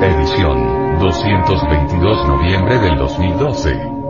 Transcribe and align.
Edición 0.00 0.98
222 0.98 2.26
noviembre 2.26 2.78
del 2.78 2.96
2012. 2.96 4.01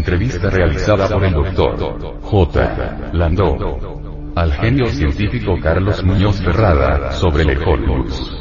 Entrevista 0.00 0.48
realizada 0.48 1.10
por 1.10 1.22
el 1.22 1.34
doctor 1.34 2.20
J. 2.22 3.10
Landó 3.12 4.32
al 4.34 4.50
genio 4.54 4.86
científico 4.86 5.58
Carlos 5.62 6.02
Muñoz 6.02 6.40
Ferrada 6.40 7.12
sobre 7.12 7.42
el 7.42 7.50
Ecolus. 7.50 8.32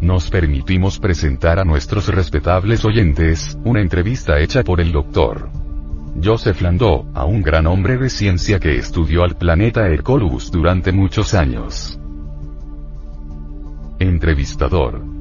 Nos 0.00 0.28
permitimos 0.30 0.98
presentar 0.98 1.60
a 1.60 1.64
nuestros 1.64 2.08
respetables 2.08 2.84
oyentes 2.84 3.56
una 3.62 3.80
entrevista 3.80 4.40
hecha 4.40 4.64
por 4.64 4.80
el 4.80 4.90
doctor 4.90 5.50
Joseph 6.20 6.60
Landó, 6.60 7.06
a 7.14 7.24
un 7.24 7.40
gran 7.40 7.68
hombre 7.68 7.98
de 7.98 8.10
ciencia 8.10 8.58
que 8.58 8.78
estudió 8.78 9.22
al 9.22 9.36
planeta 9.36 9.86
Hercolus 9.86 10.50
durante 10.50 10.90
muchos 10.90 11.34
años. 11.34 12.00
Entrevistador 14.00 15.17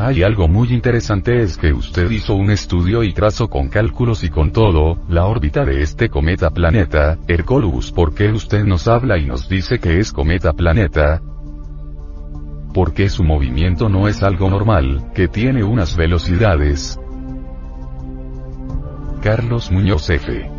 hay 0.00 0.22
algo 0.22 0.46
muy 0.46 0.72
interesante 0.72 1.42
es 1.42 1.56
que 1.56 1.72
usted 1.72 2.08
hizo 2.12 2.34
un 2.34 2.52
estudio 2.52 3.02
y 3.02 3.12
trazó 3.12 3.48
con 3.48 3.68
cálculos 3.68 4.22
y 4.22 4.28
con 4.28 4.52
todo, 4.52 5.00
la 5.08 5.26
órbita 5.26 5.64
de 5.64 5.82
este 5.82 6.08
cometa 6.08 6.50
planeta, 6.50 7.18
Hercolus. 7.26 7.90
¿Por 7.90 8.14
qué 8.14 8.30
usted 8.30 8.64
nos 8.64 8.86
habla 8.86 9.18
y 9.18 9.26
nos 9.26 9.48
dice 9.48 9.80
que 9.80 9.98
es 9.98 10.12
cometa 10.12 10.52
planeta? 10.52 11.20
Porque 12.72 13.08
su 13.08 13.24
movimiento 13.24 13.88
no 13.88 14.06
es 14.06 14.22
algo 14.22 14.48
normal, 14.48 15.10
que 15.14 15.26
tiene 15.26 15.64
unas 15.64 15.96
velocidades. 15.96 17.00
Carlos 19.20 19.72
Muñoz 19.72 20.08
F. 20.10 20.57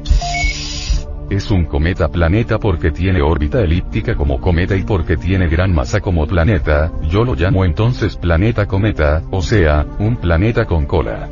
Es 1.30 1.52
un 1.52 1.66
cometa 1.66 2.08
planeta 2.08 2.58
porque 2.58 2.90
tiene 2.90 3.22
órbita 3.22 3.62
elíptica 3.62 4.16
como 4.16 4.42
cometa 4.42 4.76
y 4.76 4.82
porque 4.82 5.16
tiene 5.16 5.48
gran 5.48 5.72
masa 5.72 6.00
como 6.00 6.26
planeta, 6.26 6.92
yo 7.04 7.24
lo 7.24 7.36
llamo 7.36 7.66
entonces 7.66 8.18
planeta 8.18 8.66
cometa, 8.66 9.22
o 9.30 9.44
sea, 9.44 9.86
un 10.00 10.16
planeta 10.16 10.66
con 10.66 10.88
cola. 10.88 11.30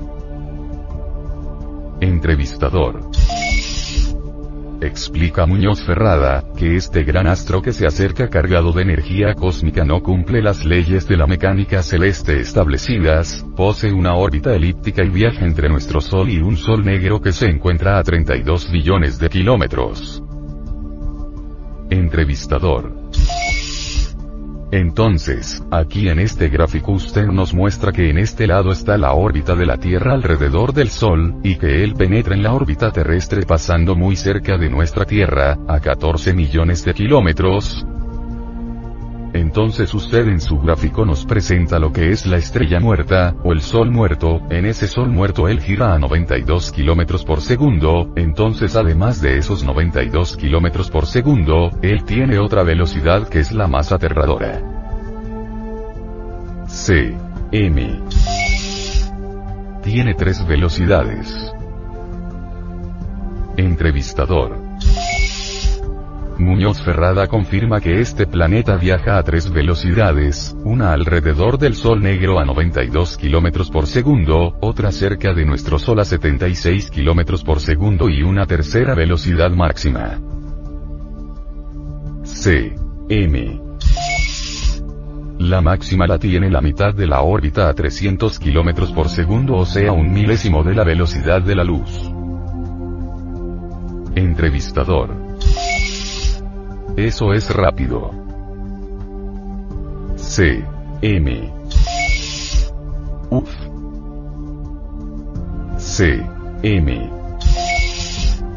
Entrevistador. 1.99 3.09
Explica 4.79 5.47
Muñoz 5.47 5.81
Ferrada, 5.81 6.43
que 6.55 6.75
este 6.75 7.03
gran 7.03 7.25
astro 7.25 7.63
que 7.63 7.73
se 7.73 7.87
acerca 7.87 8.29
cargado 8.29 8.71
de 8.71 8.83
energía 8.83 9.33
cósmica 9.33 9.83
no 9.83 10.03
cumple 10.03 10.39
las 10.41 10.65
leyes 10.65 11.07
de 11.07 11.17
la 11.17 11.25
mecánica 11.25 11.81
celeste 11.81 12.39
establecidas, 12.39 13.43
posee 13.55 13.91
una 13.91 14.13
órbita 14.13 14.53
elíptica 14.53 15.03
y 15.03 15.09
viaja 15.09 15.45
entre 15.45 15.67
nuestro 15.67 15.99
Sol 15.99 16.29
y 16.29 16.41
un 16.41 16.57
Sol 16.57 16.85
negro 16.85 17.19
que 17.19 17.31
se 17.31 17.47
encuentra 17.47 17.97
a 17.97 18.03
32 18.03 18.71
billones 18.71 19.17
de 19.17 19.29
kilómetros. 19.29 20.21
Entrevistador. 21.89 22.96
Entonces, 24.71 25.63
aquí 25.71 26.09
en 26.09 26.19
este 26.19 26.49
gráfico 26.49 26.91
usted 26.91 27.27
nos 27.27 27.53
muestra 27.53 27.93
que 27.93 28.09
en 28.09 28.17
este 28.17 28.47
lado 28.47 28.71
está 28.71 28.97
la 28.97 29.13
órbita 29.13 29.55
de 29.55 29.65
la 29.65 29.77
Tierra 29.77 30.13
alrededor 30.13 30.73
del 30.73 30.89
Sol, 30.89 31.35
y 31.43 31.55
que 31.55 31.83
él 31.83 31.93
penetra 31.93 32.35
en 32.35 32.43
la 32.43 32.53
órbita 32.53 32.91
terrestre 32.91 33.43
pasando 33.45 33.95
muy 33.95 34.17
cerca 34.17 34.57
de 34.57 34.69
nuestra 34.69 35.05
Tierra, 35.05 35.57
a 35.67 35.79
14 35.79 36.33
millones 36.33 36.83
de 36.83 36.93
kilómetros, 36.93 37.85
entonces 39.33 39.93
usted 39.93 40.27
en 40.27 40.39
su 40.39 40.59
gráfico 40.59 41.05
nos 41.05 41.25
presenta 41.25 41.79
lo 41.79 41.91
que 41.91 42.11
es 42.11 42.25
la 42.25 42.37
estrella 42.37 42.79
muerta, 42.79 43.35
o 43.43 43.51
el 43.51 43.61
sol 43.61 43.91
muerto, 43.91 44.41
en 44.49 44.65
ese 44.65 44.87
sol 44.87 45.09
muerto 45.09 45.47
él 45.47 45.61
gira 45.61 45.93
a 45.93 45.99
92 45.99 46.71
kilómetros 46.71 47.25
por 47.25 47.41
segundo, 47.41 48.11
entonces 48.15 48.75
además 48.75 49.21
de 49.21 49.37
esos 49.37 49.63
92 49.63 50.37
kilómetros 50.37 50.89
por 50.89 51.05
segundo, 51.05 51.71
él 51.81 52.03
tiene 52.03 52.39
otra 52.39 52.63
velocidad 52.63 53.27
que 53.27 53.39
es 53.39 53.51
la 53.51 53.67
más 53.67 53.91
aterradora. 53.91 54.61
C. 56.67 57.15
M. 57.51 57.99
Tiene 59.81 60.13
tres 60.15 60.45
velocidades. 60.45 61.53
Entrevistador. 63.55 64.66
Muñoz 66.39 66.81
Ferrada 66.83 67.27
confirma 67.27 67.81
que 67.81 67.99
este 67.99 68.27
planeta 68.27 68.75
viaja 68.77 69.17
a 69.17 69.23
tres 69.23 69.51
velocidades, 69.51 70.55
una 70.63 70.93
alrededor 70.93 71.57
del 71.57 71.73
Sol 71.73 72.01
negro 72.01 72.39
a 72.39 72.45
92 72.45 73.17
km 73.17 73.71
por 73.71 73.87
segundo, 73.87 74.55
otra 74.61 74.91
cerca 74.91 75.33
de 75.33 75.45
nuestro 75.45 75.79
Sol 75.79 75.99
a 75.99 76.05
76 76.05 76.91
km 76.91 77.43
por 77.43 77.59
segundo 77.59 78.07
y 78.07 78.21
una 78.21 78.45
tercera 78.45 78.93
velocidad 78.93 79.49
máxima. 79.49 80.19
C. 82.23 82.75
M. 83.09 83.61
La 85.39 85.61
máxima 85.61 86.05
la 86.05 86.19
tiene 86.19 86.51
la 86.51 86.61
mitad 86.61 86.93
de 86.93 87.07
la 87.07 87.21
órbita 87.21 87.67
a 87.67 87.73
300 87.73 88.37
km 88.37 88.93
por 88.93 89.09
segundo 89.09 89.55
o 89.55 89.65
sea 89.65 89.91
un 89.91 90.13
milésimo 90.13 90.63
de 90.63 90.75
la 90.75 90.83
velocidad 90.83 91.41
de 91.41 91.55
la 91.55 91.63
luz. 91.63 92.11
Entrevistador. 94.15 95.26
Eso 96.97 97.31
es 97.31 97.47
rápido. 97.53 98.09
C. 100.15 100.65
M. 101.03 101.53
Uf. 103.29 103.49
C. 105.77 106.25
M. 106.63 107.11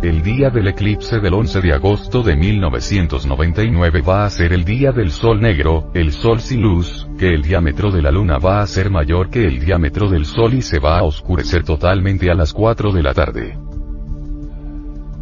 El 0.01 0.23
día 0.23 0.49
del 0.49 0.69
eclipse 0.69 1.21
del 1.21 1.35
11 1.35 1.61
de 1.61 1.75
agosto 1.75 2.23
de 2.23 2.35
1999 2.35 4.01
va 4.01 4.25
a 4.25 4.31
ser 4.31 4.55
el 4.55 4.65
día 4.65 4.91
del 4.91 5.11
Sol 5.11 5.39
negro, 5.43 5.91
el 5.93 6.11
Sol 6.11 6.41
sin 6.41 6.63
luz, 6.63 7.07
que 7.19 7.35
el 7.35 7.43
diámetro 7.43 7.91
de 7.91 8.01
la 8.01 8.11
Luna 8.11 8.39
va 8.39 8.63
a 8.63 8.67
ser 8.67 8.89
mayor 8.89 9.29
que 9.29 9.45
el 9.45 9.61
diámetro 9.61 10.09
del 10.09 10.25
Sol 10.25 10.55
y 10.55 10.63
se 10.63 10.79
va 10.79 11.01
a 11.01 11.03
oscurecer 11.03 11.63
totalmente 11.63 12.31
a 12.31 12.35
las 12.35 12.55
4 12.55 12.91
de 12.91 13.03
la 13.03 13.13
tarde. 13.13 13.59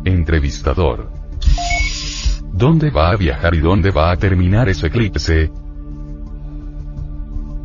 Entrevistador. 0.05 1.18
¿Dónde 2.59 2.91
va 2.91 3.11
a 3.11 3.17
viajar 3.17 3.55
y 3.55 3.61
dónde 3.61 3.93
va 3.93 4.11
a 4.11 4.17
terminar 4.17 4.69
ese 4.69 4.89
eclipse? 4.89 5.49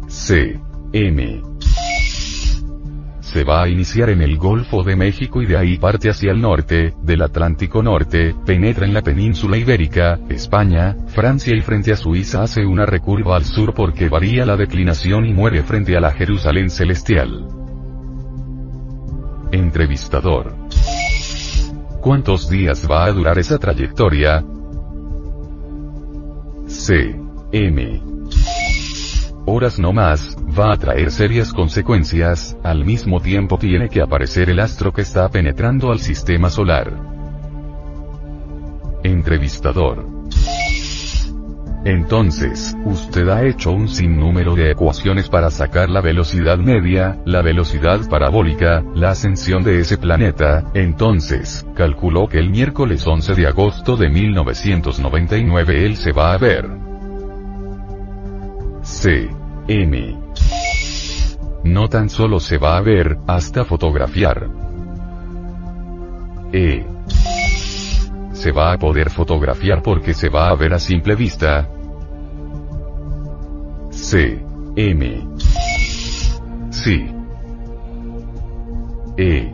C. 0.05 0.59
M. 0.93 1.41
Se 3.19 3.43
va 3.43 3.63
a 3.63 3.69
iniciar 3.69 4.11
en 4.11 4.21
el 4.21 4.37
Golfo 4.37 4.83
de 4.83 4.95
México 4.95 5.41
y 5.41 5.47
de 5.47 5.57
ahí 5.57 5.79
parte 5.79 6.11
hacia 6.11 6.31
el 6.31 6.39
norte, 6.39 6.93
del 7.01 7.23
Atlántico 7.23 7.81
Norte, 7.81 8.35
penetra 8.45 8.85
en 8.85 8.93
la 8.93 9.01
península 9.01 9.57
ibérica, 9.57 10.19
España, 10.29 10.95
Francia 11.07 11.55
y 11.55 11.61
frente 11.61 11.91
a 11.91 11.95
Suiza 11.95 12.43
hace 12.43 12.63
una 12.63 12.85
recurva 12.85 13.35
al 13.35 13.45
sur 13.45 13.73
porque 13.73 14.09
varía 14.09 14.45
la 14.45 14.55
declinación 14.55 15.25
y 15.25 15.33
muere 15.33 15.63
frente 15.63 15.97
a 15.97 16.01
la 16.01 16.11
Jerusalén 16.11 16.69
celestial. 16.69 17.47
Entrevistador. 19.51 20.53
¿Cuántos 21.99 22.47
días 22.47 22.87
va 22.87 23.05
a 23.05 23.11
durar 23.11 23.39
esa 23.39 23.57
trayectoria? 23.57 24.46
C. 26.85 27.16
M. 27.53 28.02
Horas 29.46 29.80
no 29.80 29.94
más, 29.94 30.35
va 30.59 30.74
a 30.74 30.78
traer 30.78 31.12
serias 31.12 31.53
consecuencias, 31.53 32.58
al 32.62 32.84
mismo 32.84 33.22
tiempo 33.22 33.58
tiene 33.58 33.88
que 33.88 34.02
aparecer 34.02 34.50
el 34.50 34.59
astro 34.59 34.91
que 34.91 35.03
está 35.03 35.30
penetrando 35.30 35.94
al 35.94 36.00
sistema 36.00 36.50
solar. 36.50 36.91
Entrevistador. 39.02 40.22
Entonces, 41.85 42.78
usted 42.85 43.28
ha 43.28 43.44
hecho 43.44 43.72
un 43.72 43.90
sinnúmero 43.90 44.56
de 44.56 44.72
ecuaciones 44.72 45.28
para 45.28 45.52
sacar 45.52 45.90
la 45.90 46.00
velocidad 46.00 46.58
media, 46.58 47.20
la 47.26 47.41
velocidad 47.41 48.08
parabólica, 48.09 48.82
la 48.96 49.09
ascensión 49.09 49.64
de 49.64 49.82
ese 49.82 49.97
planeta, 49.97 50.72
entonces, 50.74 51.66
calculó 51.76 52.30
que 52.30 52.40
el 52.40 52.50
miércoles 52.52 53.06
11 53.06 53.35
de 53.35 53.47
agosto 53.47 53.97
de 53.97 54.09
1999 54.09 55.85
él 55.85 55.97
se 55.97 56.14
va 56.14 56.32
a 56.32 56.38
ver. 56.38 56.70
C. 58.82 59.30
M. 59.68 60.18
No 61.66 61.90
tan 61.90 62.09
solo 62.09 62.40
se 62.40 62.58
va 62.58 62.78
a 62.78 62.82
ver, 62.82 63.18
hasta 63.28 63.66
fotografiar. 63.66 64.50
E 66.53 66.92
se 68.43 68.51
va 68.51 68.73
a 68.73 68.78
poder 68.78 69.09
fotografiar 69.09 69.81
porque 69.81 70.13
se 70.13 70.28
va 70.28 70.49
a 70.49 70.55
ver 70.55 70.73
a 70.73 70.79
simple 70.79 71.16
vista. 71.16 71.69
C. 73.90 74.37
M. 74.75 75.28
Sí. 76.69 77.07
E. 79.16 79.49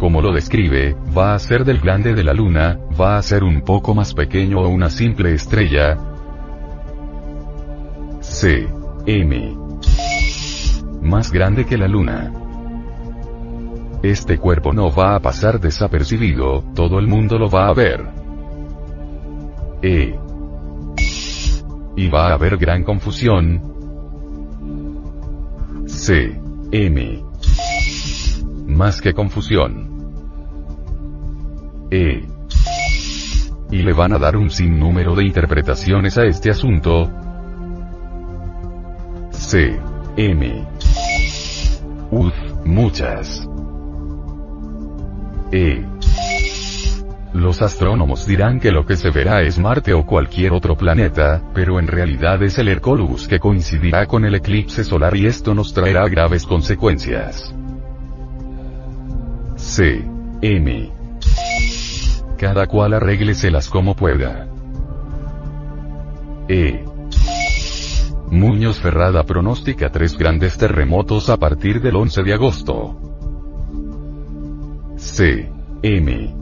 Como 0.00 0.20
lo 0.20 0.32
describe, 0.32 0.96
va 1.16 1.36
a 1.36 1.38
ser 1.38 1.64
del 1.64 1.78
grande 1.78 2.12
de 2.12 2.24
la 2.24 2.34
luna, 2.34 2.76
va 3.00 3.18
a 3.18 3.22
ser 3.22 3.44
un 3.44 3.60
poco 3.60 3.94
más 3.94 4.12
pequeño 4.12 4.58
o 4.58 4.68
una 4.68 4.90
simple 4.90 5.32
estrella. 5.32 5.96
C. 8.20 8.66
M. 9.06 9.56
Más 11.02 11.30
grande 11.30 11.66
que 11.66 11.78
la 11.78 11.86
luna. 11.86 12.32
Este 14.10 14.38
cuerpo 14.38 14.72
no 14.72 14.94
va 14.94 15.16
a 15.16 15.20
pasar 15.20 15.58
desapercibido, 15.58 16.62
todo 16.76 17.00
el 17.00 17.08
mundo 17.08 17.38
lo 17.38 17.50
va 17.50 17.66
a 17.66 17.74
ver. 17.74 18.06
E. 19.82 20.16
Y 21.96 22.08
va 22.08 22.28
a 22.28 22.34
haber 22.34 22.56
gran 22.56 22.84
confusión. 22.84 23.60
C. 25.86 26.40
M. 26.70 27.24
Más 28.68 29.00
que 29.00 29.12
confusión. 29.12 29.90
E. 31.90 32.24
Y 33.72 33.82
le 33.82 33.92
van 33.92 34.12
a 34.12 34.18
dar 34.18 34.36
un 34.36 34.50
sinnúmero 34.50 35.16
de 35.16 35.24
interpretaciones 35.24 36.16
a 36.16 36.26
este 36.26 36.52
asunto. 36.52 37.10
C. 39.32 39.76
M. 40.16 40.64
Uf, 42.12 42.34
muchas. 42.64 43.48
E. 45.52 45.84
Los 47.32 47.60
astrónomos 47.60 48.26
dirán 48.26 48.60
que 48.60 48.72
lo 48.72 48.86
que 48.86 48.96
se 48.96 49.10
verá 49.10 49.42
es 49.42 49.58
Marte 49.58 49.92
o 49.92 50.06
cualquier 50.06 50.52
otro 50.52 50.76
planeta, 50.76 51.42
pero 51.54 51.78
en 51.78 51.86
realidad 51.86 52.42
es 52.42 52.58
el 52.58 52.68
Hercolus 52.68 53.28
que 53.28 53.38
coincidirá 53.38 54.06
con 54.06 54.24
el 54.24 54.34
eclipse 54.34 54.84
solar 54.84 55.14
y 55.16 55.26
esto 55.26 55.54
nos 55.54 55.74
traerá 55.74 56.08
graves 56.08 56.46
consecuencias. 56.46 57.54
C. 59.56 60.02
M. 60.40 60.90
Cada 62.38 62.66
cual 62.66 62.94
arrégleselas 62.94 63.68
como 63.68 63.94
pueda. 63.94 64.48
E. 66.48 66.84
Muñoz 68.30 68.80
Ferrada 68.80 69.24
pronostica 69.24 69.90
tres 69.90 70.16
grandes 70.16 70.56
terremotos 70.56 71.28
a 71.28 71.36
partir 71.36 71.80
del 71.80 71.96
11 71.96 72.22
de 72.22 72.34
agosto. 72.34 73.15
C. 75.06 75.48
M. 75.82 76.34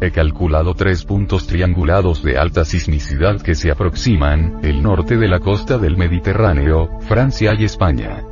He 0.00 0.10
calculado 0.10 0.74
tres 0.74 1.04
puntos 1.04 1.46
triangulados 1.46 2.22
de 2.22 2.36
alta 2.36 2.64
sismicidad 2.64 3.40
que 3.40 3.54
se 3.54 3.70
aproximan, 3.70 4.58
el 4.62 4.82
norte 4.82 5.16
de 5.16 5.28
la 5.28 5.38
costa 5.38 5.78
del 5.78 5.96
Mediterráneo, 5.96 6.98
Francia 7.02 7.54
y 7.56 7.64
España. 7.64 8.24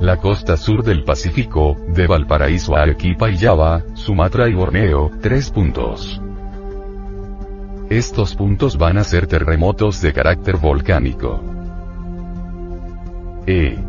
La 0.00 0.16
costa 0.16 0.56
sur 0.56 0.82
del 0.82 1.04
Pacífico, 1.04 1.76
de 1.94 2.06
Valparaíso 2.06 2.76
a 2.76 2.82
Arequipa 2.82 3.30
y 3.30 3.38
Java, 3.38 3.82
Sumatra 3.94 4.48
y 4.48 4.54
Borneo, 4.54 5.10
tres 5.22 5.50
puntos. 5.50 6.20
Estos 7.88 8.34
puntos 8.34 8.76
van 8.76 8.98
a 8.98 9.04
ser 9.04 9.26
terremotos 9.26 10.02
de 10.02 10.12
carácter 10.12 10.56
volcánico. 10.56 11.40
E. 13.46 13.87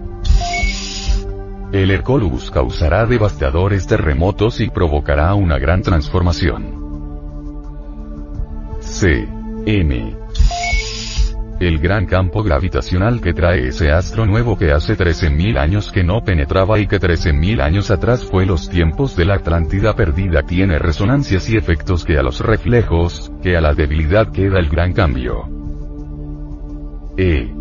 El 1.72 1.92
Hercolus 1.92 2.50
causará 2.50 3.06
devastadores 3.06 3.86
terremotos 3.86 4.60
y 4.60 4.72
provocará 4.72 5.36
una 5.36 5.60
gran 5.60 5.84
transformación. 5.84 6.80
C. 8.80 9.28
M. 9.68 10.16
El 11.60 11.78
gran 11.78 12.08
campo 12.08 12.42
gravitacional 12.42 13.22
que 13.22 13.34
trae 13.34 13.68
ese 13.68 13.92
astro 13.92 14.26
nuevo 14.26 14.58
que 14.58 14.72
hace 14.72 14.98
13.000 14.98 15.60
años 15.60 15.92
que 15.92 16.04
no 16.04 16.24
penetraba 16.24 16.80
y 16.80 16.88
que 16.88 17.00
13.000 17.00 17.62
años 17.62 17.92
atrás 17.92 18.26
fue 18.26 18.48
los 18.48 18.68
tiempos 18.70 19.16
de 19.16 19.26
la 19.26 19.36
Atlántida 19.36 19.96
perdida 19.96 20.42
tiene 20.42 20.80
resonancias 20.80 21.50
y 21.52 21.58
efectos 21.58 22.04
que 22.04 22.18
a 22.18 22.24
los 22.24 22.40
reflejos, 22.40 23.32
que 23.44 23.58
a 23.58 23.62
la 23.62 23.76
debilidad 23.76 24.32
queda 24.32 24.58
el 24.58 24.70
gran 24.70 24.94
cambio. 24.94 25.48
E. 27.16 27.59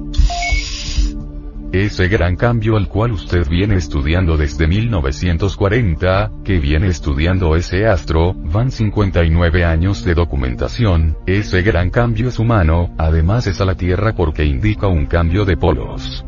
Ese 1.72 2.08
gran 2.08 2.36
cambio 2.36 2.78
al 2.78 2.88
cual 2.88 3.12
usted 3.12 3.46
viene 3.46 3.74
estudiando 3.76 4.38
desde 4.38 4.66
1940, 4.66 6.30
que 6.42 6.58
viene 6.58 6.86
estudiando 6.86 7.54
ese 7.56 7.86
astro, 7.86 8.32
van 8.32 8.70
59 8.70 9.64
años 9.64 10.02
de 10.02 10.14
documentación, 10.14 11.18
ese 11.26 11.60
gran 11.60 11.90
cambio 11.90 12.28
es 12.28 12.38
humano, 12.38 12.94
además 12.96 13.46
es 13.46 13.60
a 13.60 13.66
la 13.66 13.74
Tierra 13.74 14.14
porque 14.14 14.46
indica 14.46 14.86
un 14.86 15.04
cambio 15.04 15.44
de 15.44 15.58
polos. 15.58 16.24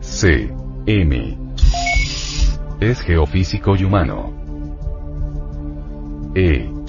C. 0.00 0.48
M. 0.86 1.38
Es 2.78 3.00
geofísico 3.00 3.74
y 3.74 3.82
humano. 3.82 4.32
E 6.36 6.81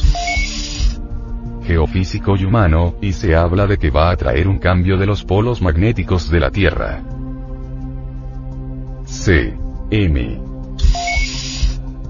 geofísico 1.63 2.35
y 2.35 2.45
humano, 2.45 2.95
y 3.01 3.13
se 3.13 3.35
habla 3.35 3.67
de 3.67 3.77
que 3.77 3.89
va 3.89 4.11
a 4.11 4.17
traer 4.17 4.47
un 4.47 4.59
cambio 4.59 4.97
de 4.97 5.05
los 5.05 5.23
polos 5.23 5.61
magnéticos 5.61 6.29
de 6.29 6.39
la 6.39 6.51
Tierra. 6.51 7.01
C. 9.05 9.57
M. 9.91 10.41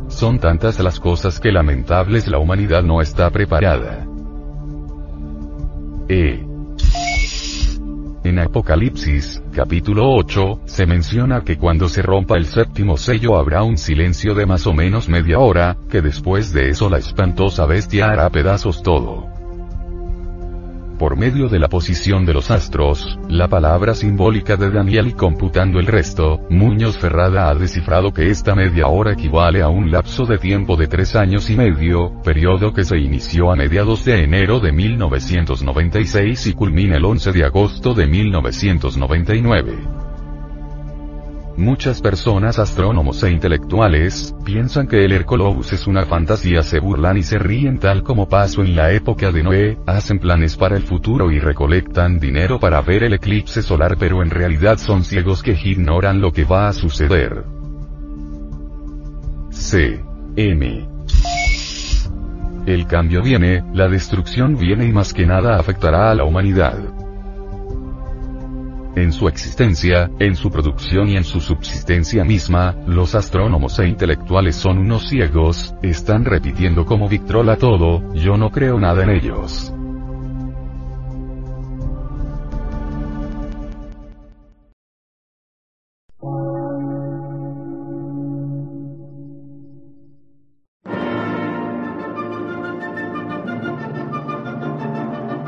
Son 0.07 0.39
tantas 0.39 0.79
las 0.79 0.99
cosas 0.99 1.39
que 1.39 1.51
lamentables 1.51 2.27
la 2.27 2.39
humanidad 2.39 2.83
no 2.83 3.01
está 3.01 3.29
preparada. 3.29 4.05
E. 6.07 6.45
En 8.23 8.39
Apocalipsis, 8.39 9.43
capítulo 9.53 10.13
8, 10.15 10.61
se 10.65 10.85
menciona 10.85 11.41
que 11.41 11.57
cuando 11.57 11.89
se 11.89 12.01
rompa 12.01 12.37
el 12.37 12.45
séptimo 12.45 12.95
sello 12.95 13.37
habrá 13.37 13.63
un 13.63 13.77
silencio 13.77 14.33
de 14.33 14.45
más 14.45 14.65
o 14.65 14.73
menos 14.73 15.09
media 15.09 15.39
hora, 15.39 15.75
que 15.89 16.01
después 16.01 16.53
de 16.53 16.69
eso 16.69 16.89
la 16.89 16.99
espantosa 16.99 17.65
bestia 17.65 18.07
hará 18.07 18.29
pedazos 18.29 18.81
todo 18.81 19.32
por 20.97 21.17
medio 21.17 21.49
de 21.49 21.59
la 21.59 21.69
posición 21.69 22.25
de 22.25 22.33
los 22.33 22.51
astros, 22.51 23.19
la 23.27 23.47
palabra 23.47 23.93
simbólica 23.93 24.55
de 24.57 24.71
Daniel 24.71 25.07
y 25.07 25.13
computando 25.13 25.79
el 25.79 25.87
resto, 25.87 26.39
Muñoz 26.49 26.97
Ferrada 26.97 27.49
ha 27.49 27.55
descifrado 27.55 28.13
que 28.13 28.29
esta 28.29 28.55
media 28.55 28.87
hora 28.87 29.13
equivale 29.13 29.61
a 29.61 29.69
un 29.69 29.91
lapso 29.91 30.25
de 30.25 30.37
tiempo 30.37 30.75
de 30.75 30.87
tres 30.87 31.15
años 31.15 31.49
y 31.49 31.55
medio, 31.55 32.21
periodo 32.23 32.73
que 32.73 32.83
se 32.83 32.97
inició 32.97 33.51
a 33.51 33.55
mediados 33.55 34.05
de 34.05 34.23
enero 34.23 34.59
de 34.59 34.71
1996 34.71 36.47
y 36.47 36.53
culmina 36.53 36.97
el 36.97 37.05
11 37.05 37.31
de 37.31 37.45
agosto 37.45 37.93
de 37.93 38.07
1999. 38.07 40.02
Muchas 41.55 42.01
personas 42.01 42.57
astrónomos 42.57 43.21
e 43.23 43.31
intelectuales, 43.31 44.35
piensan 44.43 44.87
que 44.87 45.05
el 45.05 45.11
Hercolobus 45.11 45.71
es 45.73 45.85
una 45.85 46.03
fantasía, 46.05 46.63
se 46.63 46.79
burlan 46.79 47.17
y 47.17 47.23
se 47.23 47.37
ríen 47.37 47.77
tal 47.77 48.01
como 48.01 48.27
pasó 48.27 48.63
en 48.63 48.75
la 48.75 48.91
época 48.91 49.31
de 49.31 49.43
Noé, 49.43 49.77
hacen 49.85 50.17
planes 50.17 50.57
para 50.57 50.75
el 50.75 50.81
futuro 50.81 51.31
y 51.31 51.39
recolectan 51.39 52.19
dinero 52.19 52.59
para 52.59 52.81
ver 52.81 53.03
el 53.03 53.13
eclipse 53.13 53.61
solar 53.61 53.97
pero 53.99 54.23
en 54.23 54.31
realidad 54.31 54.79
son 54.79 55.03
ciegos 55.03 55.43
que 55.43 55.51
ignoran 55.63 56.21
lo 56.21 56.31
que 56.31 56.43
va 56.43 56.69
a 56.69 56.73
suceder. 56.73 57.43
C. 59.51 60.03
M. 60.35 60.87
El 62.65 62.87
cambio 62.87 63.21
viene, 63.21 63.63
la 63.73 63.87
destrucción 63.89 64.57
viene 64.57 64.85
y 64.85 64.91
más 64.91 65.13
que 65.13 65.27
nada 65.27 65.59
afectará 65.59 66.09
a 66.09 66.15
la 66.15 66.23
humanidad 66.23 66.92
en 68.95 69.11
su 69.11 69.27
existencia, 69.27 70.09
en 70.19 70.35
su 70.35 70.49
producción 70.51 71.09
y 71.09 71.17
en 71.17 71.23
su 71.23 71.39
subsistencia 71.39 72.23
misma, 72.23 72.75
los 72.85 73.15
astrónomos 73.15 73.79
e 73.79 73.87
intelectuales 73.87 74.55
son 74.55 74.79
unos 74.79 75.09
ciegos, 75.09 75.75
están 75.81 76.25
repitiendo 76.25 76.85
como 76.85 77.09
Victrola 77.09 77.57
todo, 77.57 78.13
yo 78.13 78.37
no 78.37 78.51
creo 78.51 78.79
nada 78.79 79.03
en 79.03 79.09
ellos. 79.09 79.73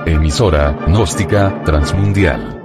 Emisora, 0.07 0.75
gnóstica, 0.87 1.63
transmundial 1.63 2.64